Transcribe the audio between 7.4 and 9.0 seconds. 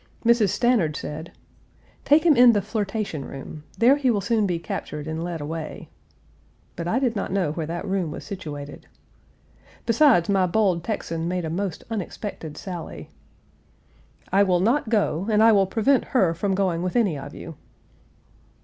where that room was situated.